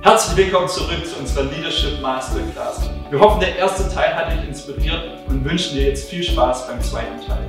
[0.00, 2.88] Herzlich willkommen zurück zu unserer Leadership Masterclass.
[3.10, 6.80] Wir hoffen, der erste Teil hat dich inspiriert und wünschen dir jetzt viel Spaß beim
[6.80, 7.44] zweiten Teil.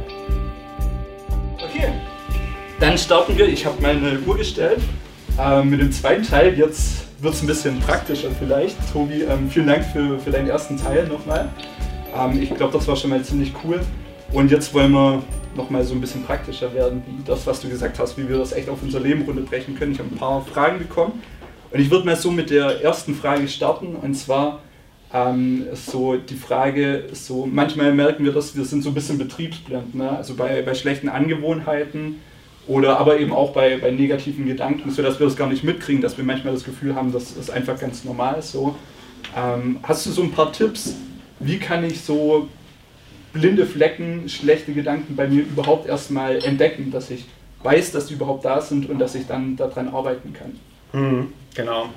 [1.64, 1.90] Okay,
[2.80, 3.48] dann starten wir.
[3.48, 4.82] Ich habe meine Uhr gestellt
[5.38, 6.58] äh, mit dem zweiten Teil.
[6.58, 8.76] Jetzt wird es ein bisschen praktischer vielleicht.
[8.92, 11.50] Tobi, ähm, vielen Dank für, für deinen ersten Teil nochmal.
[12.16, 13.80] Ähm, ich glaube, das war schon mal ziemlich cool.
[14.32, 15.22] Und jetzt wollen wir
[15.56, 18.54] nochmal so ein bisschen praktischer werden, wie das, was du gesagt hast, wie wir das
[18.54, 19.92] echt auf unser Leben runterbrechen können.
[19.92, 21.22] Ich habe ein paar Fragen bekommen.
[21.72, 23.96] Und ich würde mal so mit der ersten Frage starten.
[23.96, 24.62] Und zwar
[25.14, 29.96] ähm, so die Frage, so manchmal merken wir, dass wir sind so ein bisschen betriebsblind.
[29.96, 30.10] Ne?
[30.10, 32.20] Also bei, bei schlechten Angewohnheiten
[32.68, 36.18] oder aber eben auch bei, bei negativen Gedanken, sodass wir das gar nicht mitkriegen, dass
[36.18, 38.52] wir manchmal das Gefühl haben, dass es einfach ganz normal ist.
[38.52, 38.76] So.
[39.36, 40.96] Ähm, hast du so ein paar Tipps,
[41.40, 42.48] wie kann ich so
[43.34, 47.26] blinde Flecken, schlechte Gedanken bei mir überhaupt erstmal entdecken, dass ich
[47.64, 50.60] weiß, dass die überhaupt da sind und dass ich dann daran arbeiten kann?
[50.94, 51.90] Mhm, genau.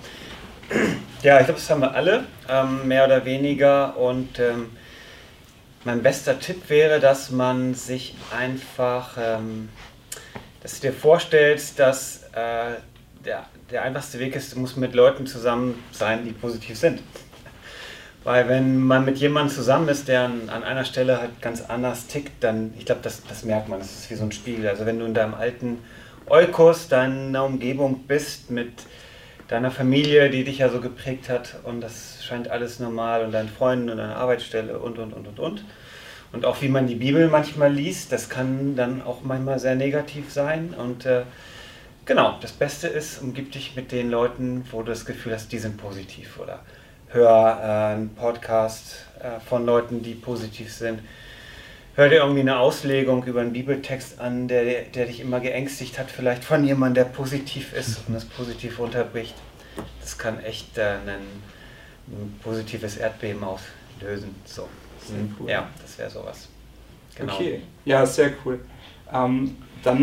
[1.22, 3.96] Ja, ich glaube, das haben wir alle, ähm, mehr oder weniger.
[3.96, 4.70] Und ähm,
[5.84, 9.68] mein bester Tipp wäre, dass man sich einfach, ähm,
[10.62, 12.76] dass du dir vorstellst, dass äh,
[13.24, 17.00] der, der einfachste Weg ist, du musst mit Leuten zusammen sein, die positiv sind.
[18.24, 22.06] Weil wenn man mit jemandem zusammen ist, der an, an einer Stelle halt ganz anders
[22.06, 24.68] tickt, dann, ich glaube, das, das merkt man, das ist wie so ein Spiegel.
[24.68, 25.78] Also wenn du in deinem alten
[26.28, 28.72] Eukos, deiner Umgebung bist, mit
[29.48, 33.48] deiner Familie, die dich ja so geprägt hat und das scheint alles normal und deinen
[33.48, 35.64] Freunden und deiner Arbeitsstelle und und und und und.
[36.32, 40.32] Und auch wie man die Bibel manchmal liest, das kann dann auch manchmal sehr negativ
[40.32, 40.74] sein.
[40.74, 41.24] Und äh,
[42.06, 45.58] genau, das Beste ist, umgib dich mit den Leuten, wo du das Gefühl hast, die
[45.58, 46.40] sind positiv.
[46.40, 46.60] Oder
[47.08, 51.00] hör äh, einen Podcast äh, von Leuten, die positiv sind
[51.94, 56.10] hör dir irgendwie eine Auslegung über einen Bibeltext an, der, der dich immer geängstigt hat,
[56.10, 59.34] vielleicht von jemandem, der positiv ist und das positiv runterbricht.
[60.00, 61.08] Das kann echt äh, ein,
[62.08, 64.34] ein, positives Erdbeben auslösen.
[64.44, 64.68] So.
[65.38, 65.50] Cool.
[65.50, 66.48] Ja, das wäre sowas.
[67.16, 67.34] Genau.
[67.34, 68.60] Okay, ja, sehr cool.
[69.12, 69.98] Ähm, dann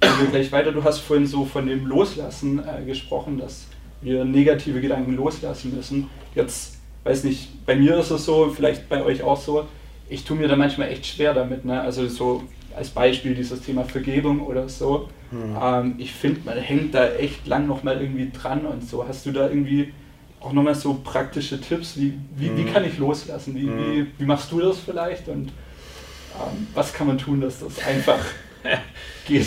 [0.00, 0.72] gehen wir gleich weiter.
[0.72, 3.66] Du hast vorhin so von dem Loslassen äh, gesprochen, dass
[4.00, 6.10] wir negative Gedanken loslassen müssen.
[6.34, 9.66] Jetzt, weiß nicht, bei mir ist es so, vielleicht bei euch auch so,
[10.08, 11.64] ich tue mir da manchmal echt schwer damit.
[11.64, 11.80] Ne?
[11.80, 12.44] Also so
[12.76, 15.08] als Beispiel dieses Thema Vergebung oder so.
[15.30, 15.56] Mhm.
[15.60, 19.06] Ähm, ich finde, man hängt da echt lang nochmal irgendwie dran und so.
[19.06, 19.92] Hast du da irgendwie
[20.40, 21.96] auch nochmal so praktische Tipps?
[21.96, 22.56] Wie, wie, mhm.
[22.56, 22.72] wie hm.
[22.72, 23.54] kann ich loslassen?
[23.54, 23.78] Wie, mhm.
[23.78, 25.28] wie, wie machst du das vielleicht?
[25.28, 28.18] Und ähm, was kann man tun, dass das einfach
[29.26, 29.46] geht?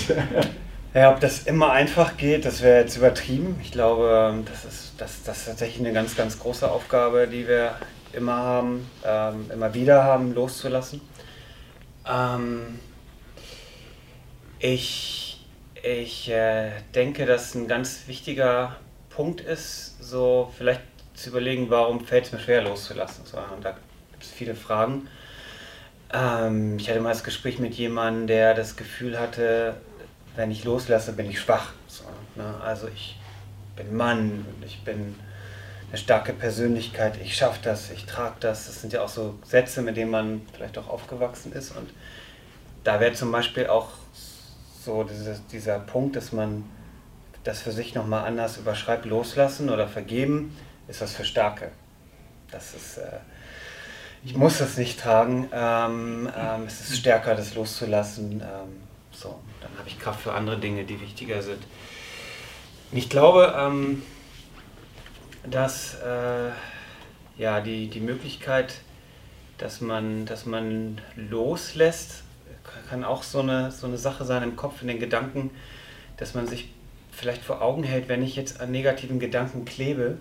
[0.94, 3.58] Ja, ob das immer einfach geht, das wäre jetzt übertrieben.
[3.62, 7.76] Ich glaube, das ist, das, das ist tatsächlich eine ganz, ganz große Aufgabe, die wir
[8.16, 11.02] immer haben, ähm, immer wieder haben, loszulassen.
[12.08, 12.80] Ähm,
[14.59, 15.26] ich
[15.86, 18.75] ich äh, denke, dass ein ganz wichtiger
[19.09, 20.81] Punkt ist, so vielleicht
[21.14, 23.24] zu überlegen, warum fällt es mir schwer loszulassen.
[23.25, 23.75] So, und da
[24.12, 25.08] gibt es viele Fragen.
[26.12, 29.75] Ähm, ich hatte mal das Gespräch mit jemandem, der das Gefühl hatte,
[30.36, 31.74] wenn ich loslasse, bin ich schwach.
[31.88, 32.06] So,
[32.36, 32.56] ne?
[32.64, 33.18] Also ich
[33.75, 35.16] bin Mann und ich bin
[35.90, 38.66] eine starke Persönlichkeit, ich schaffe das, ich trage das.
[38.66, 41.72] Das sind ja auch so Sätze, mit denen man vielleicht auch aufgewachsen ist.
[41.75, 41.91] Und
[42.84, 43.90] da wäre zum Beispiel auch
[44.84, 46.63] so dieses, dieser Punkt, dass man
[47.44, 50.56] das für sich nochmal anders überschreibt, loslassen oder vergeben,
[50.88, 51.72] ist was für Starke.
[52.51, 53.19] Das ist, äh,
[54.24, 58.41] ich muss das nicht tragen, ähm, ähm, es ist stärker, das loszulassen.
[58.41, 61.63] Ähm, so, dann habe ich Kraft für andere Dinge, die wichtiger sind.
[62.91, 64.03] Ich glaube, ähm,
[65.50, 66.50] dass äh,
[67.38, 68.75] ja, die, die Möglichkeit,
[69.57, 72.23] dass man, dass man loslässt,
[72.89, 75.51] kann auch so eine, so eine Sache sein im Kopf, in den Gedanken,
[76.17, 76.69] dass man sich
[77.11, 80.17] vielleicht vor Augen hält, wenn ich jetzt an negativen Gedanken klebe,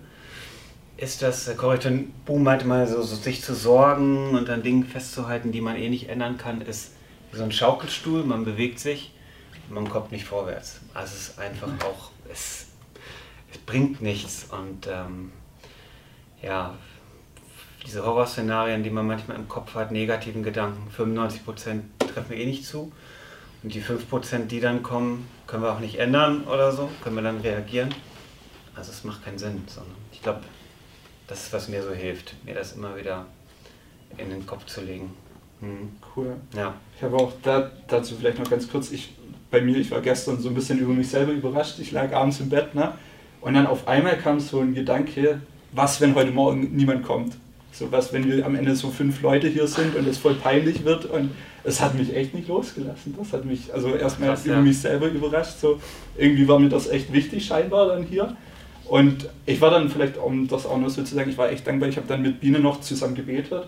[0.97, 4.85] ist das, äh, Corrie Boom meinte mal, so, so, sich zu sorgen und an Dingen
[4.85, 6.93] festzuhalten, die man eh nicht ändern kann, ist
[7.31, 9.11] wie so ein Schaukelstuhl, man bewegt sich,
[9.69, 10.79] man kommt nicht vorwärts.
[10.93, 12.64] Also es ist einfach auch, es
[13.59, 14.47] bringt nichts.
[14.51, 15.31] Und ähm,
[16.41, 16.73] ja,
[17.85, 22.65] diese Horrorszenarien, die man manchmal im Kopf hat, negativen Gedanken, 95% treffen wir eh nicht
[22.65, 22.91] zu.
[23.63, 27.23] Und die 5%, die dann kommen, können wir auch nicht ändern oder so, können wir
[27.23, 27.93] dann reagieren.
[28.75, 30.41] Also es macht keinen Sinn, sondern ich glaube,
[31.27, 33.25] das ist, was mir so hilft, mir das immer wieder
[34.17, 35.13] in den Kopf zu legen.
[35.61, 35.95] Mhm.
[36.15, 36.35] Cool.
[36.55, 36.75] Ja.
[36.95, 39.15] Ich habe auch da, dazu vielleicht noch ganz kurz, ich,
[39.49, 41.79] bei mir, ich war gestern so ein bisschen über mich selber überrascht.
[41.79, 42.93] Ich lag abends im Bett, ne?
[43.45, 45.39] Und dann auf einmal kam so ein Gedanke,
[45.71, 47.35] was, wenn heute Morgen niemand kommt?
[47.71, 50.83] So was, wenn wir am Ende so fünf Leute hier sind und es voll peinlich
[50.83, 51.05] wird.
[51.05, 51.29] Und
[51.63, 53.13] es hat mich echt nicht losgelassen.
[53.15, 54.61] Das hat mich also erstmal über ja.
[54.61, 55.59] mich selber überrascht.
[55.59, 55.79] So,
[56.17, 58.35] irgendwie war mir das echt wichtig, scheinbar dann hier.
[58.85, 61.67] Und ich war dann vielleicht, um das auch noch so zu sagen, ich war echt
[61.67, 63.67] dankbar, ich habe dann mit Biene noch zusammen gebetet.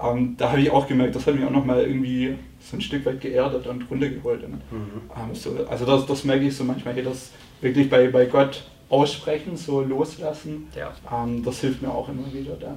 [0.00, 3.04] Ähm, da habe ich auch gemerkt, das hat mich auch nochmal irgendwie so ein Stück
[3.04, 4.44] weit geerdet und runtergeholt.
[4.44, 5.00] Und, mhm.
[5.16, 8.62] ähm, so, also das, das merke ich so manchmal, hey, das wirklich bei, bei Gott
[8.88, 10.92] aussprechen, so loslassen, ja.
[11.12, 12.76] ähm, das hilft mir auch immer wieder da.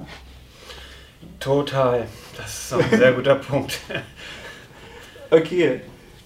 [1.38, 3.78] Total, das ist ein sehr guter Punkt.
[5.30, 5.80] Okay,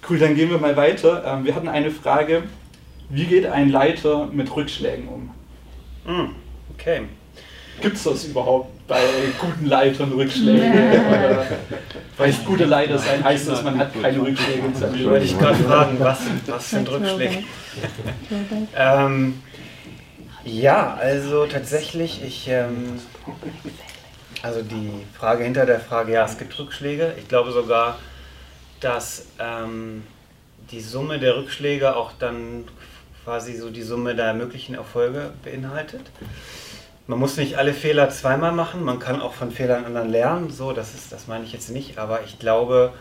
[0.09, 1.23] cool, dann gehen wir mal weiter.
[1.27, 2.45] Ähm, wir hatten eine Frage,
[3.11, 5.31] wie geht ein Leiter mit Rückschlägen um?
[6.05, 6.35] Mm,
[6.73, 7.03] okay.
[7.81, 9.03] Gibt es das überhaupt bei
[9.41, 10.63] guten Leitern Rückschläge?
[12.17, 15.11] Weil es gute Leiter sein heißt, dass man hat keine Rückschläge in seinem Leben.
[15.11, 17.45] Wollte ich gerade fragen, was, was sind Rückschläge?
[18.77, 19.43] ähm,
[20.45, 23.01] ja, also tatsächlich, ich, ähm,
[24.43, 27.15] also die Frage hinter der Frage, ja, es gibt Rückschläge.
[27.19, 27.99] Ich glaube sogar,
[28.81, 30.05] dass ähm,
[30.71, 32.65] die Summe der Rückschläge auch dann
[33.25, 36.03] quasi so die Summe der möglichen Erfolge beinhaltet.
[37.07, 40.73] Man muss nicht alle Fehler zweimal machen, man kann auch von Fehlern anderen lernen, so,
[40.73, 42.93] das, ist, das meine ich jetzt nicht, aber ich glaube,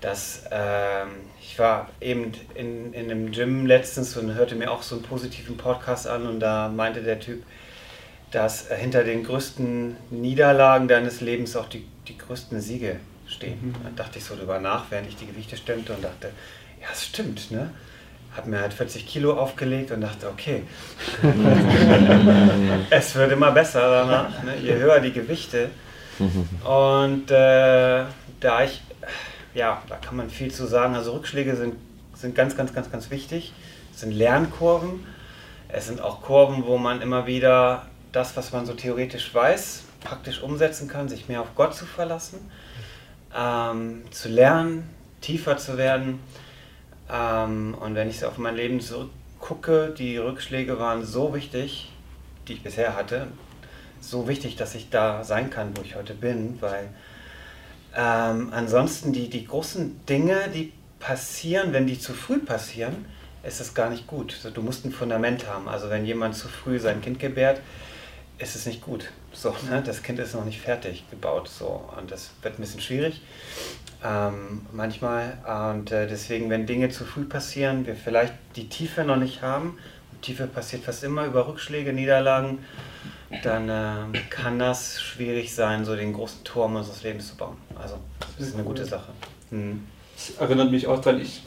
[0.00, 1.08] dass ähm,
[1.40, 5.56] ich war eben in, in einem Gym letztens und hörte mir auch so einen positiven
[5.56, 7.42] Podcast an und da meinte der Typ,
[8.30, 12.96] dass hinter den größten Niederlagen deines Lebens auch die, die größten Siege
[13.26, 13.58] stehen.
[13.68, 13.74] Mhm.
[13.96, 16.30] Da dachte ich so drüber nach, während ich die Gewichte stimmte und dachte,
[16.80, 17.70] ja, es stimmt, ne?
[18.36, 20.64] Hab mir halt 40 Kilo aufgelegt und dachte, okay,
[22.90, 24.56] es wird immer besser danach, ne?
[24.62, 25.70] je höher die Gewichte.
[26.18, 28.04] Und äh,
[28.40, 28.82] da ich,
[29.56, 30.94] ja, da kann man viel zu sagen.
[30.94, 31.74] Also Rückschläge sind,
[32.14, 33.52] sind ganz, ganz, ganz, ganz wichtig.
[33.92, 35.04] Es sind Lernkurven.
[35.68, 40.40] Es sind auch Kurven, wo man immer wieder das, was man so theoretisch weiß, praktisch
[40.40, 42.38] umsetzen kann, sich mehr auf Gott zu verlassen
[43.36, 44.88] ähm, zu lernen,
[45.20, 46.20] tiefer zu werden.
[47.10, 51.92] Ähm, und wenn ich auf mein Leben zurückgucke, die Rückschläge waren so wichtig,
[52.48, 53.26] die ich bisher hatte,
[54.00, 56.88] so wichtig, dass ich da sein kann, wo ich heute bin, weil
[57.96, 63.06] ähm, ansonsten die, die großen Dinge, die passieren, wenn die zu früh passieren,
[63.42, 64.38] ist es gar nicht gut.
[64.54, 65.68] Du musst ein Fundament haben.
[65.68, 67.60] Also wenn jemand zu früh sein Kind gebärt,
[68.38, 69.10] ist es nicht gut.
[69.32, 69.82] So, ne?
[69.84, 71.48] Das Kind ist noch nicht fertig gebaut.
[71.48, 73.20] So, und das wird ein bisschen schwierig
[74.04, 75.38] ähm, manchmal.
[75.70, 79.78] Und äh, deswegen, wenn Dinge zu früh passieren, wir vielleicht die Tiefe noch nicht haben,
[80.12, 82.58] und Tiefe passiert fast immer über Rückschläge, Niederlagen,
[83.42, 87.56] dann äh, kann das schwierig sein, so den großen Turm unseres Lebens zu bauen.
[87.80, 87.96] Also,
[88.38, 89.12] das ist eine gute Sache.
[89.50, 89.84] Mhm.
[90.14, 91.42] Das erinnert mich auch daran, ich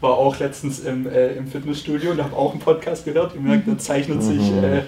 [0.00, 3.34] war auch letztens im, äh, im Fitnessstudio und habe auch einen Podcast gehört.
[3.34, 4.82] Ihr merkt, da zeichnet sich äh,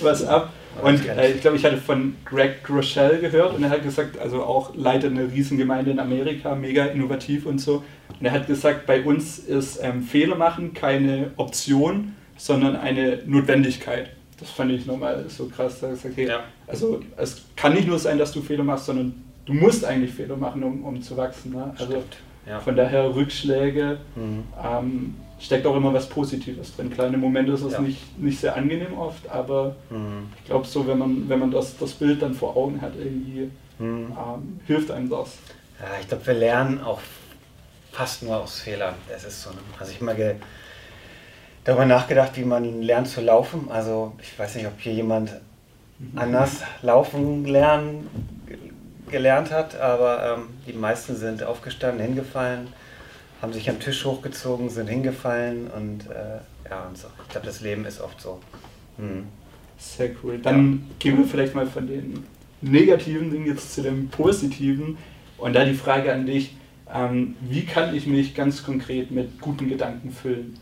[0.00, 0.52] was ab.
[0.82, 4.42] Und äh, ich glaube, ich hatte von Greg Groeschel gehört und er hat gesagt, also
[4.42, 7.82] auch leitet eine Riesengemeinde in Amerika, mega innovativ und so.
[8.18, 14.10] Und er hat gesagt, bei uns ist ähm, Fehler machen keine Option, sondern eine Notwendigkeit.
[14.38, 15.80] Das fand ich nochmal so krass.
[15.80, 16.44] Da gesagt, hey, ja.
[16.66, 19.14] Also es kann nicht nur sein, dass du Fehler machst, sondern
[19.46, 21.52] du musst eigentlich Fehler machen, um, um zu wachsen.
[21.52, 21.74] Ne?
[21.78, 22.02] Also
[22.46, 22.60] ja.
[22.60, 23.98] von daher Rückschläge.
[24.14, 24.44] Mhm.
[24.62, 26.90] Ähm, steckt auch immer was Positives drin.
[26.90, 27.80] Kleine Momente ist es ja.
[27.80, 30.28] nicht, nicht sehr angenehm oft, aber mhm.
[30.38, 33.50] ich glaube so, wenn man, wenn man das, das Bild dann vor Augen hat, irgendwie
[33.78, 34.12] mhm.
[34.12, 35.36] ähm, hilft einem das.
[35.80, 37.00] Ja, ich glaube, wir lernen auch
[37.92, 38.94] fast nur aus Fehlern.
[39.14, 39.56] Es ist so, ne?
[39.78, 40.14] also ich habe mal
[41.66, 43.68] darüber nachgedacht, wie man lernt zu laufen.
[43.70, 45.32] Also ich weiß nicht, ob hier jemand
[45.98, 46.16] mhm.
[46.16, 48.08] anders laufen lernen
[49.10, 52.68] gelernt hat, aber ähm, die meisten sind aufgestanden, hingefallen,
[53.40, 57.06] haben sich am Tisch hochgezogen, sind hingefallen und äh, ja, und so.
[57.24, 58.40] Ich glaube, das Leben ist oft so.
[58.96, 59.26] Hm.
[59.78, 60.38] Sehr cool.
[60.38, 60.94] Dann ja.
[60.98, 62.24] gehen wir vielleicht mal von den
[62.62, 64.98] negativen Dingen jetzt zu den positiven.
[65.38, 66.56] Und da die Frage an dich,
[66.92, 70.58] ähm, wie kann ich mich ganz konkret mit guten Gedanken füllen?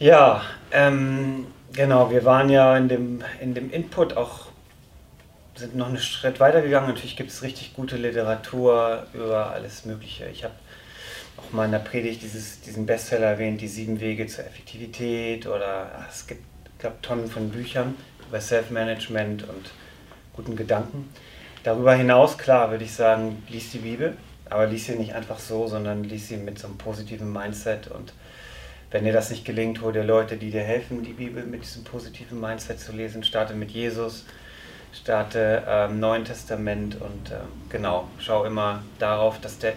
[0.00, 4.46] Ja, ähm, genau, wir waren ja in dem, in dem Input auch,
[5.54, 6.88] sind noch einen Schritt weiter gegangen.
[6.88, 10.26] Natürlich gibt es richtig gute Literatur über alles Mögliche.
[10.26, 10.54] Ich habe
[11.36, 15.90] auch mal in der Predigt dieses, diesen Bestseller erwähnt, die sieben Wege zur Effektivität oder
[16.10, 17.94] es gibt, ich glaube, Tonnen von Büchern
[18.28, 19.70] über Self-Management und
[20.32, 21.08] guten Gedanken.
[21.62, 24.16] Darüber hinaus, klar, würde ich sagen, lies die Bibel,
[24.50, 28.12] aber lies sie nicht einfach so, sondern lies sie mit so einem positiven Mindset und
[28.94, 31.82] wenn dir das nicht gelingt, hol dir Leute, die dir helfen, die Bibel mit diesem
[31.82, 33.24] positiven Mindset zu lesen.
[33.24, 34.24] Starte mit Jesus,
[34.92, 37.38] starte ähm, Neuen Testament und äh,
[37.70, 39.72] genau, schau immer darauf, dass der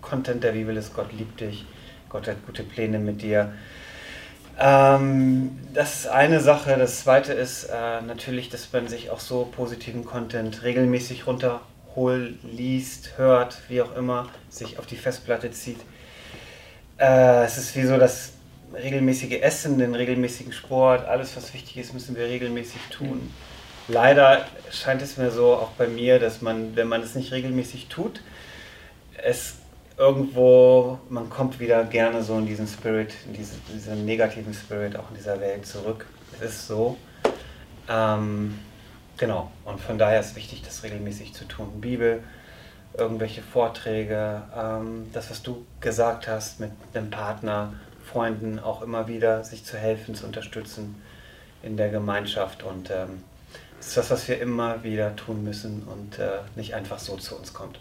[0.00, 1.66] Content der Bibel ist, Gott liebt dich,
[2.08, 3.52] Gott hat gute Pläne mit dir.
[4.58, 6.78] Ähm, das ist eine Sache.
[6.78, 13.18] Das zweite ist äh, natürlich, dass man sich auch so positiven Content regelmäßig runterholt, liest,
[13.18, 15.80] hört, wie auch immer, sich auf die Festplatte zieht.
[16.96, 18.32] Äh, es ist wie so, dass
[18.74, 23.32] regelmäßige Essen, den regelmäßigen Sport, alles was wichtig ist, müssen wir regelmäßig tun.
[23.88, 27.88] Leider scheint es mir so, auch bei mir, dass man, wenn man es nicht regelmäßig
[27.88, 28.22] tut,
[29.22, 29.56] es
[29.96, 35.10] irgendwo, man kommt wieder gerne so in diesen Spirit, in diese, diesen negativen Spirit auch
[35.10, 36.06] in dieser Welt zurück.
[36.40, 36.96] Es ist so.
[37.88, 38.58] Ähm,
[39.16, 41.80] genau, und von daher ist wichtig, das regelmäßig zu tun.
[41.80, 42.22] Bibel,
[42.96, 47.74] irgendwelche Vorträge, ähm, das, was du gesagt hast, mit einem Partner,
[48.12, 50.96] Freunden auch immer wieder, sich zu helfen, zu unterstützen
[51.62, 52.62] in der Gemeinschaft.
[52.62, 53.22] Und ähm,
[53.78, 57.36] das ist das, was wir immer wieder tun müssen und äh, nicht einfach so zu
[57.36, 57.78] uns kommt.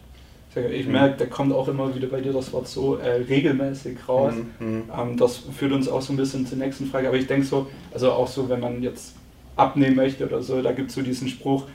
[0.53, 4.33] Ich merke, da kommt auch immer wieder bei dir das Wort so äh, regelmäßig raus.
[4.59, 4.83] Mhm.
[4.97, 7.07] Ähm, das führt uns auch so ein bisschen zur nächsten Frage.
[7.07, 9.15] Aber ich denke so, also auch so, wenn man jetzt
[9.55, 11.67] abnehmen möchte oder so, da gibt es so diesen Spruch,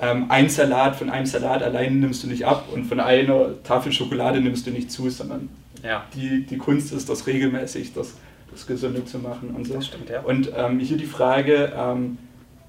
[0.00, 3.92] ähm, ein Salat von einem Salat allein nimmst du nicht ab und von einer Tafel
[3.92, 5.50] Schokolade nimmst du nicht zu, sondern
[5.84, 6.04] ja.
[6.14, 8.14] die, die Kunst ist, das regelmäßig, das,
[8.50, 9.74] das Gesunde zu machen und so.
[9.74, 10.20] Das stimmt, ja.
[10.22, 12.18] Und ähm, hier die Frage, ähm,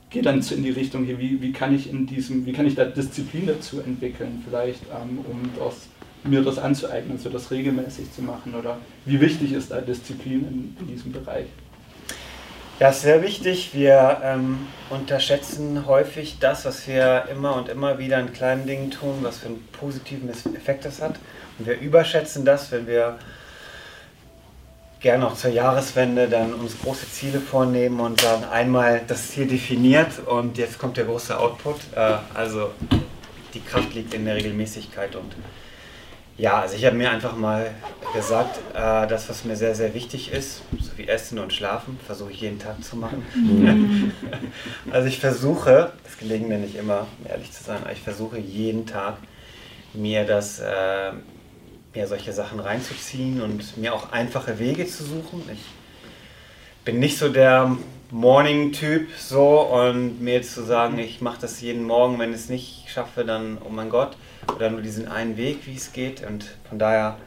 [0.10, 2.76] geht dann in die Richtung hier, wie, wie kann ich in diesem, wie kann ich
[2.76, 5.88] da Disziplin dazu entwickeln, vielleicht, ähm, um das,
[6.24, 10.78] mir das anzueignen, so das regelmäßig zu machen oder wie wichtig ist da Disziplin in,
[10.80, 11.48] in diesem Bereich?
[12.80, 13.72] Ja, sehr wichtig.
[13.74, 19.20] Wir ähm, unterschätzen häufig das, was wir immer und immer wieder in kleinen Dingen tun,
[19.22, 21.16] was für einen positiven Effekt das hat.
[21.60, 23.18] Wir überschätzen das, wenn wir
[25.00, 30.20] gerne auch zur Jahreswende dann uns große Ziele vornehmen und sagen, einmal das Ziel definiert
[30.26, 31.78] und jetzt kommt der große Output.
[31.96, 32.72] Äh, also
[33.54, 35.36] die Kraft liegt in der Regelmäßigkeit und
[36.38, 37.72] ja, also ich habe mir einfach mal
[38.14, 42.32] gesagt, äh, das, was mir sehr, sehr wichtig ist, so wie Essen und Schlafen, versuche
[42.32, 43.26] ich jeden Tag zu machen.
[43.34, 44.12] Mhm.
[44.92, 48.38] also ich versuche, es gelingt mir nicht immer, um ehrlich zu sein, aber ich versuche
[48.38, 49.16] jeden Tag
[49.94, 51.12] mir das, äh,
[51.96, 55.44] mir solche Sachen reinzuziehen und mir auch einfache Wege zu suchen.
[55.52, 55.66] Ich
[56.84, 57.76] bin nicht so der
[58.12, 62.86] Morning-Typ so und mir zu sagen, ich mache das jeden Morgen, wenn ich es nicht
[62.88, 64.16] schaffe, dann, oh mein Gott,
[64.56, 66.26] oder nur diesen einen Weg, wie es geht.
[66.26, 67.18] Und von daher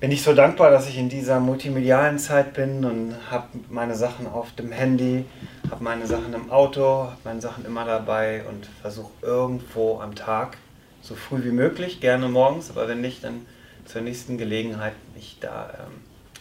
[0.00, 4.26] bin ich so dankbar, dass ich in dieser multimedialen Zeit bin und habe meine Sachen
[4.26, 5.24] auf dem Handy,
[5.70, 10.56] habe meine Sachen im Auto, habe meine Sachen immer dabei und versuche irgendwo am Tag,
[11.00, 13.46] so früh wie möglich, gerne morgens, aber wenn nicht, dann
[13.84, 15.92] zur nächsten Gelegenheit mich da ähm,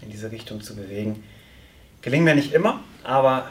[0.01, 1.23] in diese Richtung zu bewegen.
[2.01, 3.47] Gelingt mir nicht immer, aber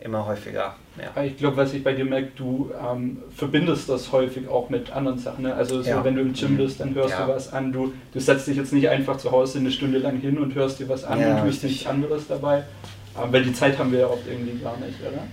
[0.00, 0.76] immer häufiger.
[0.98, 1.22] Ja.
[1.22, 5.18] Ich glaube, was ich bei dir merke, du ähm, verbindest das häufig auch mit anderen
[5.18, 5.44] Sachen.
[5.44, 5.54] Ne?
[5.54, 6.04] Also so, ja.
[6.04, 7.26] wenn du im Gym bist, dann hörst ja.
[7.26, 7.72] du was an.
[7.72, 10.80] Du, du setzt dich jetzt nicht einfach zu Hause eine Stunde lang hin und hörst
[10.80, 12.64] dir was an und tust nichts anderes dabei.
[13.14, 15.24] Weil die Zeit haben wir ja oft irgendwie gar nicht, oder?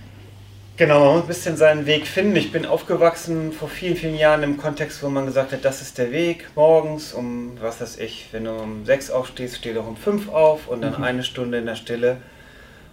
[0.78, 2.36] Genau, man muss ein bisschen seinen Weg finden.
[2.36, 5.98] Ich bin aufgewachsen vor vielen, vielen Jahren im Kontext, wo man gesagt hat, das ist
[5.98, 9.96] der Weg, morgens um, was weiß ich, wenn du um sechs aufstehst, steh doch um
[9.96, 11.04] fünf auf und dann mhm.
[11.04, 12.18] eine Stunde in der Stille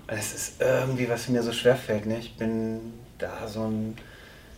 [0.07, 2.05] es ist irgendwie, was mir so schwer fällt.
[2.05, 2.19] Ne?
[2.19, 3.97] Ich bin da so, ein,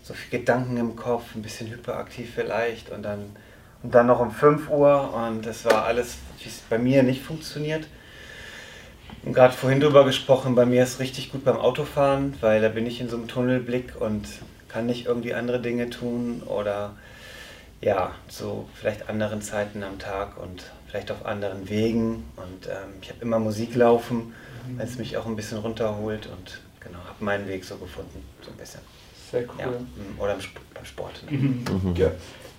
[0.04, 3.36] so viel Gedanken im Kopf, ein bisschen hyperaktiv vielleicht und dann,
[3.84, 7.22] und dann noch um 5 Uhr und das war alles, wie es bei mir nicht
[7.22, 7.88] funktioniert.
[9.28, 12.70] Und gerade vorhin drüber gesprochen, bei mir ist es richtig gut beim Autofahren, weil da
[12.70, 14.28] bin ich in so einem Tunnelblick und
[14.70, 16.94] kann nicht irgendwie andere Dinge tun oder
[17.82, 22.24] ja, zu vielleicht anderen Zeiten am Tag und vielleicht auf anderen Wegen.
[22.36, 24.34] Und ähm, ich habe immer Musik laufen
[24.76, 28.52] weil es mich auch ein bisschen runterholt und genau, habe meinen Weg so gefunden, so
[28.52, 28.82] ein bisschen.
[29.32, 29.56] Sehr cool.
[29.60, 30.38] Ja, mm, oder
[30.74, 31.24] beim Sport.
[31.30, 31.38] Ne?
[31.38, 31.66] Mhm.
[31.84, 31.96] mhm.
[31.96, 32.12] Ja.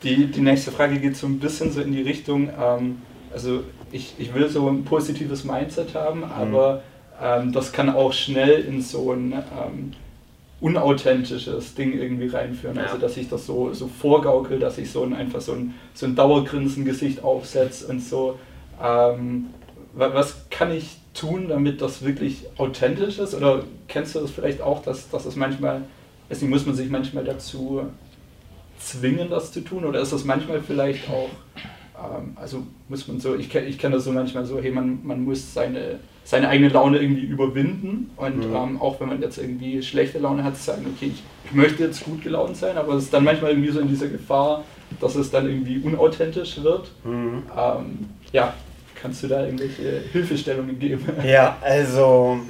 [0.03, 4.15] Die, die nächste Frage geht so ein bisschen so in die Richtung, ähm, also ich,
[4.19, 6.33] ich will so ein positives Mindset haben, mhm.
[6.33, 6.83] aber
[7.21, 9.93] ähm, das kann auch schnell in so ein ähm,
[10.61, 12.77] unauthentisches Ding irgendwie reinführen.
[12.77, 12.85] Ja.
[12.85, 16.07] Also dass ich das so, so vorgaukel, dass ich so ein, einfach so ein, so
[16.07, 18.39] ein Dauergrinsengesicht aufsetze und so.
[18.83, 19.47] Ähm,
[19.95, 23.35] was kann ich tun, damit das wirklich authentisch ist?
[23.35, 25.83] Oder kennst du das vielleicht auch, dass, dass es manchmal,
[26.31, 27.83] deswegen muss man sich manchmal dazu
[28.79, 29.85] zwingen, das zu tun?
[29.85, 31.31] Oder ist das manchmal vielleicht auch,
[32.37, 35.53] also muss man so, ich, ich kenne das so manchmal so, hey, man, man muss
[35.53, 38.55] seine, seine eigene Laune irgendwie überwinden und mhm.
[38.55, 42.05] ähm, auch wenn man jetzt irgendwie schlechte Laune hat, sagen, okay, ich, ich möchte jetzt
[42.05, 44.65] gut gelaunt sein, aber es ist dann manchmal irgendwie so in dieser Gefahr,
[45.01, 46.91] dass es dann irgendwie unauthentisch wird.
[47.05, 47.43] Mhm.
[47.57, 48.55] Ähm, ja,
[49.01, 51.07] Kannst du da irgendwelche Hilfestellungen geben?
[51.25, 52.41] Ja, also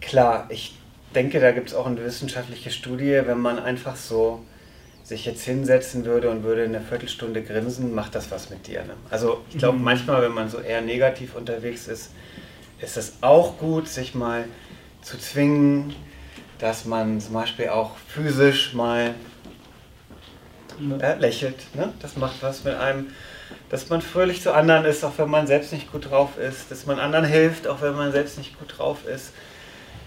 [0.00, 0.74] klar, ich
[1.14, 4.40] denke, da gibt es auch eine wissenschaftliche Studie, wenn man einfach so
[5.10, 8.84] sich jetzt hinsetzen würde und würde eine Viertelstunde grinsen, macht das was mit dir.
[8.84, 8.94] Ne?
[9.10, 9.82] Also ich glaube, mhm.
[9.82, 12.12] manchmal, wenn man so eher negativ unterwegs ist,
[12.78, 14.44] ist es auch gut, sich mal
[15.02, 15.96] zu zwingen,
[16.60, 19.16] dass man zum Beispiel auch physisch mal
[21.00, 21.56] äh, lächelt.
[21.74, 21.92] Ne?
[22.00, 23.08] Das macht was mit einem.
[23.68, 26.86] dass man fröhlich zu anderen ist, auch wenn man selbst nicht gut drauf ist, dass
[26.86, 29.32] man anderen hilft, auch wenn man selbst nicht gut drauf ist,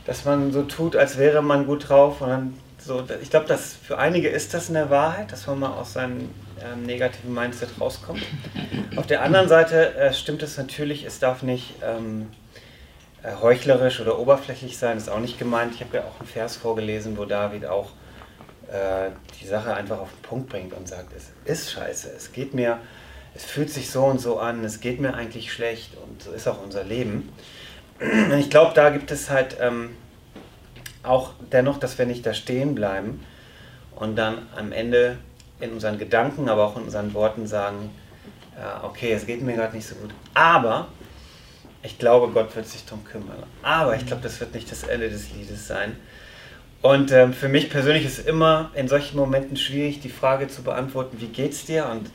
[0.05, 2.21] dass man so tut, als wäre man gut drauf.
[2.21, 2.53] Und dann
[2.85, 6.29] so, ich glaube, dass für einige ist das eine Wahrheit, dass man mal aus seinem
[6.61, 8.21] ähm, negativen Mindset rauskommt.
[8.95, 12.29] Auf der anderen Seite äh, stimmt es natürlich, es darf nicht ähm,
[13.23, 15.73] äh, heuchlerisch oder oberflächlich sein, ist auch nicht gemeint.
[15.75, 17.91] Ich habe ja auch einen Vers vorgelesen, wo David auch
[18.67, 19.09] äh,
[19.41, 22.79] die Sache einfach auf den Punkt bringt und sagt, es ist scheiße, es geht mir
[23.35, 26.47] es fühlt sich so und so an, es geht mir eigentlich schlecht und so ist
[26.47, 27.29] auch unser Leben.
[27.99, 29.95] Und ich glaube, da gibt es halt ähm,
[31.03, 33.23] auch dennoch, dass wir nicht da stehen bleiben
[33.95, 35.17] und dann am Ende
[35.59, 37.91] in unseren Gedanken, aber auch in unseren Worten sagen,
[38.57, 40.87] ja, okay, es geht mir gerade nicht so gut, aber
[41.83, 43.43] ich glaube, Gott wird sich darum kümmern.
[43.61, 45.97] Aber ich glaube, das wird nicht das Ende des Liedes sein.
[46.81, 51.19] Und ähm, für mich persönlich ist immer in solchen Momenten schwierig, die Frage zu beantworten,
[51.19, 51.87] wie geht's dir?
[51.87, 52.09] Und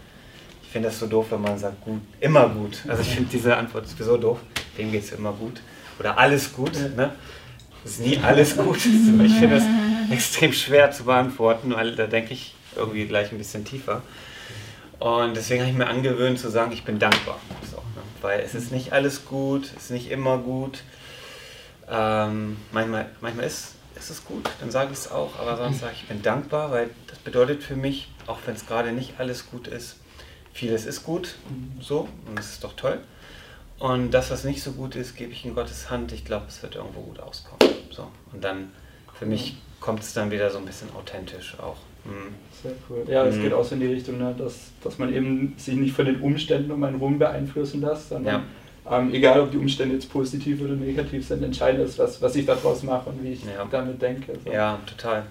[0.62, 2.82] ich finde das so doof, wenn man sagt, gut, immer gut.
[2.88, 4.38] Also ich finde diese Antwort sowieso doof.
[4.76, 5.60] Dem geht es immer gut.
[5.98, 6.72] Oder alles gut.
[6.96, 7.12] Ne?
[7.84, 8.78] Ist nie alles gut.
[9.24, 9.64] Ich finde das
[10.10, 14.02] extrem schwer zu beantworten, weil da denke ich irgendwie gleich ein bisschen tiefer.
[14.98, 17.38] Und deswegen habe ich mir angewöhnt zu sagen, ich bin dankbar.
[17.70, 18.02] So, ne?
[18.20, 20.82] Weil es ist nicht alles gut, es ist nicht immer gut.
[21.90, 25.92] Ähm, manchmal, manchmal ist, ist es gut, dann sage ich es auch, aber sonst sage
[25.94, 29.50] ich, ich bin dankbar, weil das bedeutet für mich, auch wenn es gerade nicht alles
[29.50, 29.96] gut ist,
[30.52, 31.36] vieles ist gut,
[31.80, 33.00] so, und das ist doch toll.
[33.78, 36.12] Und das, was nicht so gut ist, gebe ich in Gottes Hand.
[36.12, 37.74] Ich glaube, es wird irgendwo gut auskommen.
[37.90, 38.08] So.
[38.32, 38.72] Und dann,
[39.14, 41.76] für mich kommt es dann wieder so ein bisschen authentisch auch.
[42.04, 42.34] Mhm.
[42.62, 43.04] Sehr cool.
[43.08, 43.42] Ja, es mhm.
[43.42, 46.20] geht auch so in die Richtung, ne, dass, dass man eben sich nicht von den
[46.20, 48.44] Umständen um einen rum beeinflussen lässt, sondern
[48.84, 48.98] ja.
[48.98, 52.46] ähm, egal, ob die Umstände jetzt positiv oder negativ sind, entscheidend ist, was, was ich
[52.46, 53.66] daraus mache und wie ich ja.
[53.70, 54.32] damit denke.
[54.44, 54.50] So.
[54.50, 55.24] Ja, total.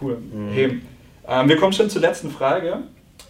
[0.00, 0.18] Cool.
[0.18, 0.50] Mhm.
[0.50, 0.80] Hey,
[1.28, 2.82] ähm, wir kommen schon zur letzten Frage.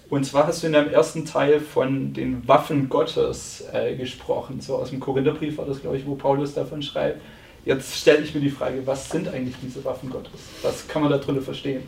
[0.09, 4.61] Und zwar hast du in deinem ersten Teil von den Waffen Gottes äh, gesprochen.
[4.61, 7.21] So aus dem Korintherbrief war das, glaube ich, wo Paulus davon schreibt.
[7.65, 10.41] Jetzt stelle ich mir die Frage, was sind eigentlich diese Waffen Gottes?
[10.63, 11.83] Was kann man darunter verstehen?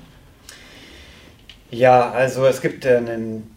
[1.70, 3.54] Ja, also es gibt äh, einen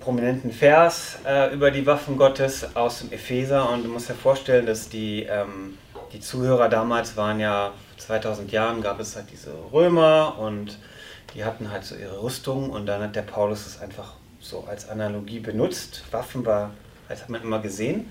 [0.00, 4.66] prominenten Vers äh, über die Waffen Gottes aus dem Epheser und du musst dir vorstellen,
[4.66, 5.78] dass die, ähm,
[6.12, 10.78] die Zuhörer damals waren ja, 2000 Jahren gab es halt diese Römer und
[11.34, 14.88] die hatten halt so ihre Rüstung und dann hat der Paulus es einfach so als
[14.88, 16.04] Analogie benutzt.
[16.10, 16.70] Waffen war,
[17.08, 18.10] das hat man immer gesehen.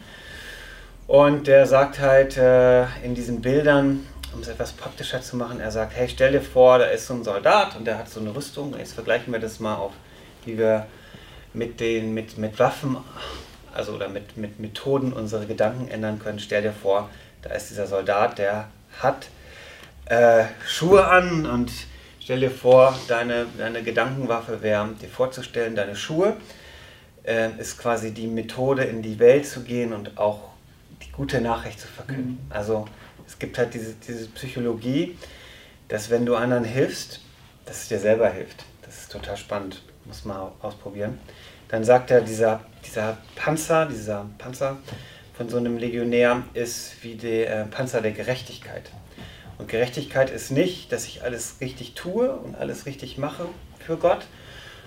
[1.07, 5.71] Und der sagt halt äh, in diesen Bildern, um es etwas praktischer zu machen, er
[5.71, 8.35] sagt, hey, stell dir vor, da ist so ein Soldat und der hat so eine
[8.35, 8.75] Rüstung.
[8.77, 9.91] Jetzt vergleichen wir das mal auf,
[10.45, 10.87] wie wir
[11.53, 12.97] mit den, mit, mit Waffen,
[13.73, 16.39] also oder mit, mit Methoden unsere Gedanken ändern können.
[16.39, 17.09] Stell dir vor,
[17.41, 18.69] da ist dieser Soldat, der
[19.01, 19.27] hat
[20.05, 21.71] äh, Schuhe an und
[22.23, 26.37] Stell dir vor, deine, deine Gedankenwaffe wäre, dir vorzustellen, deine Schuhe
[27.25, 30.51] äh, ist quasi die Methode, in die Welt zu gehen und auch
[31.01, 32.39] die gute Nachricht zu verkünden.
[32.45, 32.51] Mhm.
[32.51, 32.87] Also
[33.27, 35.17] es gibt halt diese, diese Psychologie,
[35.89, 37.19] dass wenn du anderen hilfst,
[37.65, 38.63] dass es dir selber hilft.
[38.83, 41.19] Das ist total spannend, muss man ausprobieren.
[41.67, 44.77] Dann sagt er, dieser, dieser Panzer, dieser Panzer
[45.33, 48.91] von so einem Legionär ist wie der äh, Panzer der Gerechtigkeit.
[49.63, 53.45] Und Gerechtigkeit ist nicht, dass ich alles richtig tue und alles richtig mache
[53.79, 54.25] für Gott,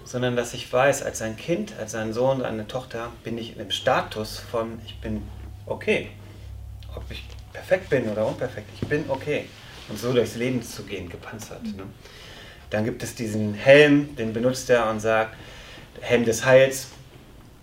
[0.05, 3.59] sondern dass ich weiß, als ein Kind, als ein Sohn, eine Tochter, bin ich in
[3.59, 5.23] dem Status von, ich bin
[5.65, 6.11] okay.
[6.95, 9.47] Ob ich perfekt bin oder unperfekt, ich bin okay.
[9.89, 11.65] Und so durchs Leben zu gehen, gepanzert.
[11.65, 11.85] Ne?
[12.69, 15.37] Dann gibt es diesen Helm, den benutzt er und sagt,
[16.03, 16.89] Helm des Heils,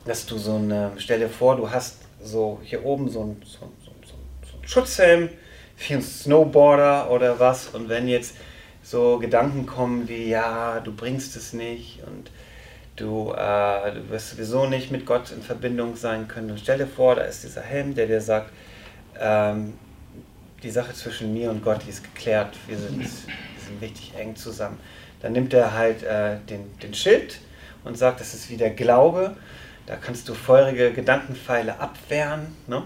[0.06, 3.72] dass du so eine, stell dir vor, du hast so hier oben so einen so,
[3.86, 5.30] so, so Schutzhelm,
[5.92, 7.68] einen Snowboarder oder was.
[7.68, 8.36] Und wenn jetzt
[8.82, 12.32] so Gedanken kommen wie, ja, du bringst es nicht und
[12.96, 16.52] du, äh, du wirst sowieso nicht mit Gott in Verbindung sein können.
[16.52, 18.52] Und stell dir vor, da ist dieser Helm, der dir sagt,
[19.20, 19.74] ähm,
[20.62, 24.36] die Sache zwischen mir und Gott, die ist geklärt, wir sind, wir sind richtig eng
[24.36, 24.80] zusammen.
[25.22, 27.40] Dann nimmt er halt äh, den, den Schild
[27.84, 29.36] und sagt, das ist wie der Glaube,
[29.86, 32.56] da kannst du feurige Gedankenpfeile abwehren.
[32.68, 32.84] Ne?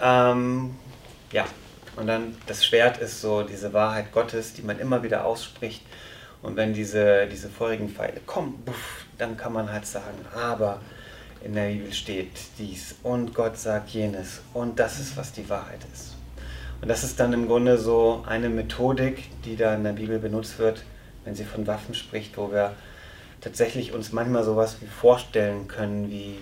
[0.00, 0.74] Ähm,
[1.32, 1.46] ja,
[2.00, 5.82] und dann das Schwert ist so diese Wahrheit Gottes, die man immer wieder ausspricht.
[6.40, 10.80] Und wenn diese, diese vorigen Pfeile kommen, buff, dann kann man halt sagen, aber
[11.44, 15.80] in der Bibel steht dies und Gott sagt jenes und das ist, was die Wahrheit
[15.92, 16.16] ist.
[16.80, 20.58] Und das ist dann im Grunde so eine Methodik, die da in der Bibel benutzt
[20.58, 20.82] wird,
[21.24, 22.72] wenn sie von Waffen spricht, wo wir
[23.42, 26.38] tatsächlich uns manchmal sowas wie vorstellen können wie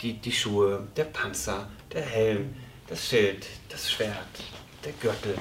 [0.00, 2.54] die, die Schuhe, der Panzer, der Helm,
[2.88, 4.12] das Schild, das Schwert,
[4.84, 5.34] der Gürtel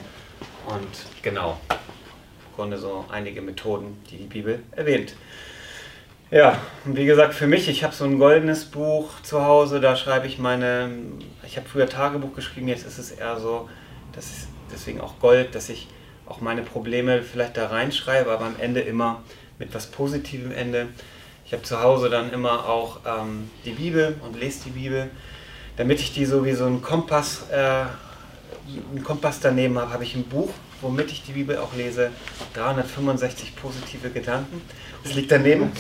[0.67, 5.15] und genau, im Grunde so einige Methoden, die die Bibel erwähnt.
[6.32, 10.25] Ja, wie gesagt, für mich, ich habe so ein goldenes Buch zu Hause, da schreibe
[10.25, 10.89] ich meine,
[11.45, 13.69] ich habe früher Tagebuch geschrieben, jetzt ist es eher so,
[14.13, 15.88] das ist deswegen auch Gold, dass ich
[16.25, 19.21] auch meine Probleme vielleicht da reinschreibe, aber am Ende immer
[19.60, 20.88] mit was Positivem Ende.
[21.45, 25.12] Ich habe zu Hause dann immer auch ähm, die Bibel und lese die Bibel,
[25.77, 30.15] damit ich die so wie so einen Kompass, äh, einen Kompass daneben habe, habe ich
[30.15, 30.49] ein Buch,
[30.81, 32.12] womit ich die Bibel auch lese,
[32.53, 34.62] 365 positive Gedanken.
[35.03, 35.71] Das liegt daneben.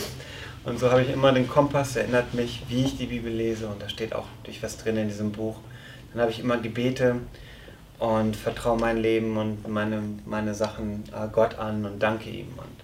[0.65, 3.67] Und so habe ich immer den Kompass, erinnert mich, wie ich die Bibel lese.
[3.67, 5.57] Und da steht auch durch was drin in diesem Buch.
[6.13, 7.17] Dann habe ich immer Gebete
[7.99, 12.83] und vertraue mein Leben und meine, meine Sachen äh, Gott an und danke ihm und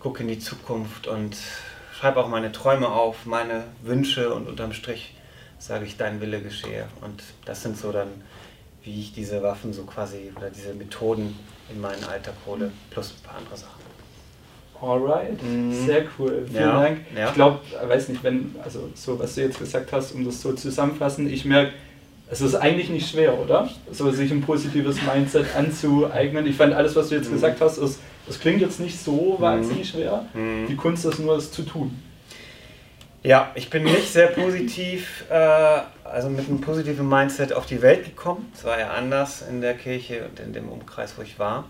[0.00, 1.36] gucke in die Zukunft und
[1.98, 5.14] schreibe auch meine Träume auf, meine Wünsche und unterm Strich
[5.60, 6.86] sage ich, dein Wille geschehe.
[7.02, 8.08] Und das sind so dann,
[8.82, 11.38] wie ich diese Waffen so quasi oder diese Methoden
[11.70, 13.80] in meinen Alltag hole, plus ein paar andere Sachen.
[14.82, 15.86] Alright, mhm.
[15.86, 16.46] sehr cool.
[16.48, 17.00] Vielen ja, Dank.
[17.14, 17.28] Ja.
[17.28, 20.54] Ich glaube, weiß nicht, wenn, also so was du jetzt gesagt hast, um das so
[20.54, 21.72] zusammenfassen, ich merke,
[22.30, 23.68] es ist eigentlich nicht schwer, oder?
[23.92, 26.46] So sich ein positives Mindset anzueignen.
[26.46, 27.34] Ich fand alles, was du jetzt mhm.
[27.34, 29.42] gesagt hast, ist, das klingt jetzt nicht so mhm.
[29.42, 30.24] wahnsinnig schwer.
[30.32, 30.66] Mhm.
[30.68, 32.00] Die Kunst ist nur, es zu tun.
[33.22, 35.34] Ja, ich bin nicht sehr positiv, äh,
[36.04, 38.50] also mit einem positiven Mindset auf die Welt gekommen.
[38.54, 41.66] Es war ja anders in der Kirche und in dem Umkreis, wo ich war.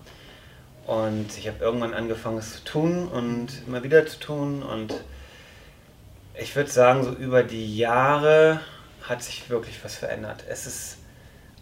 [0.87, 4.63] Und ich habe irgendwann angefangen, es zu tun und immer wieder zu tun.
[4.63, 4.95] Und
[6.41, 8.61] ich würde sagen, so über die Jahre
[9.03, 10.45] hat sich wirklich was verändert.
[10.49, 10.99] Es ist,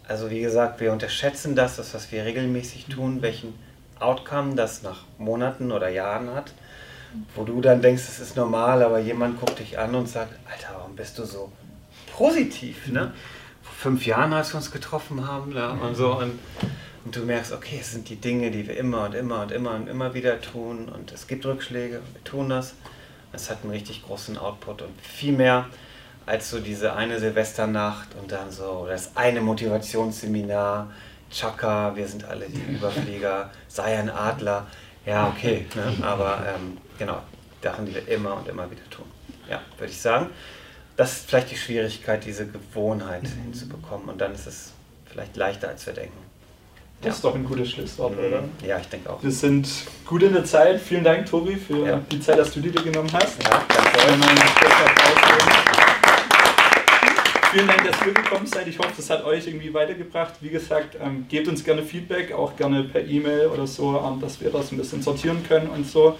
[0.07, 3.55] also wie gesagt, wir unterschätzen das, das, was wir regelmäßig tun, welchen
[3.99, 6.53] Outcome das nach Monaten oder Jahren hat.
[7.35, 10.75] Wo du dann denkst, es ist normal, aber jemand guckt dich an und sagt, Alter,
[10.77, 11.51] warum bist du so
[12.15, 12.87] positiv?
[12.87, 13.13] Ne?
[13.61, 16.15] Vor fünf Jahren, als wir uns getroffen haben da und so.
[16.17, 16.39] Und
[17.05, 19.71] und du merkst, okay, es sind die Dinge, die wir immer und immer und immer
[19.71, 22.73] und immer wieder tun und es gibt Rückschläge, wir tun das.
[23.31, 25.67] Es hat einen richtig großen Output und viel mehr
[26.25, 30.91] als so diese eine Silvesternacht und dann so das eine Motivationsseminar,
[31.31, 34.67] Chaka, wir sind alle die Überflieger, sei ein Adler.
[35.05, 36.05] Ja, okay, ne?
[36.05, 37.21] aber ähm, genau,
[37.63, 39.05] Sachen, die wir immer und immer wieder tun.
[39.49, 40.27] Ja, würde ich sagen.
[40.95, 44.73] Das ist vielleicht die Schwierigkeit, diese Gewohnheit hinzubekommen und dann ist es
[45.05, 46.17] vielleicht leichter, als wir denken.
[47.01, 47.13] Das ja.
[47.13, 48.25] ist doch ein gutes Schlusswort, mhm.
[48.25, 48.43] oder?
[48.65, 49.23] Ja, ich denke auch.
[49.23, 49.69] Wir sind
[50.05, 50.81] gut in der Zeit.
[50.81, 52.01] Vielen Dank, Tobi, für ja.
[52.11, 53.41] die Zeit, dass du dir genommen hast.
[53.43, 54.88] Ja, danke.
[57.51, 58.67] Vielen Dank, dass ihr gekommen seid.
[58.67, 60.33] Ich hoffe, das hat euch irgendwie weitergebracht.
[60.39, 64.39] Wie gesagt, ähm, gebt uns gerne Feedback, auch gerne per E-Mail oder so, ähm, dass
[64.39, 66.15] wir das ein bisschen sortieren können und so.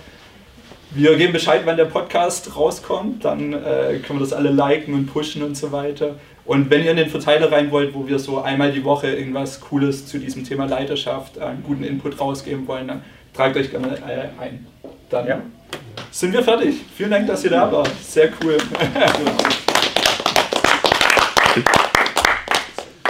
[0.90, 3.26] Wir geben Bescheid, wann der Podcast rauskommt.
[3.26, 6.16] Dann äh, können wir das alle liken und pushen und so weiter.
[6.46, 9.60] Und wenn ihr in den Verteiler rein wollt, wo wir so einmal die Woche irgendwas
[9.60, 13.04] Cooles zu diesem Thema Leiterschaft, äh, einen guten Input rausgeben wollen, dann
[13.36, 14.66] tragt euch gerne äh, ein.
[15.12, 15.42] Dann ja.
[16.10, 16.78] sind wir fertig.
[16.98, 17.92] Vielen Dank, dass ihr da wart.
[18.02, 18.58] Sehr cool.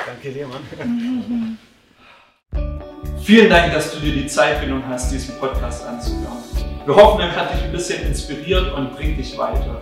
[0.06, 1.58] Danke dir, Mann.
[3.24, 6.38] Vielen Dank, dass du dir die Zeit genommen hast, diesen Podcast anzuhören.
[6.86, 9.82] Wir hoffen, er hat dich ein bisschen inspiriert und bringt dich weiter.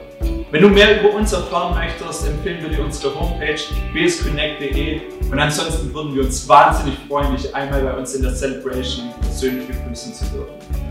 [0.51, 3.59] Wenn du mehr über uns erfahren möchtest, empfehlen wir dir unsere Homepage
[3.93, 9.13] bsconnect.de und ansonsten würden wir uns wahnsinnig freuen, dich einmal bei uns in der Celebration
[9.21, 10.86] persönlich begrüßen zu dürfen.